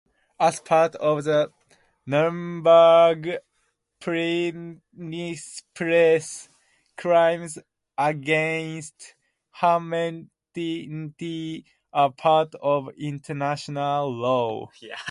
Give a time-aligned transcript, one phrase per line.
[0.39, 1.51] As part of the
[2.07, 3.37] Nuremberg
[3.99, 6.49] Principles,
[6.97, 7.59] crimes
[7.99, 9.13] against
[9.53, 14.69] humanity are part of international law.